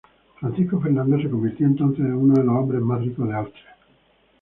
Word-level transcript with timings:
Francisco 0.39 0.81
Fernando 0.81 1.21
se 1.21 1.29
convirtió 1.29 1.67
entonces 1.67 2.03
en 2.03 2.13
uno 2.15 2.33
de 2.33 2.43
los 2.43 2.55
hombres 2.55 2.81
más 2.81 3.01
ricos 3.01 3.27
de 3.27 3.35
Austria. 3.35 3.75